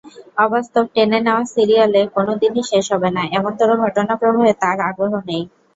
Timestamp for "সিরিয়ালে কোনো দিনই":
1.47-2.63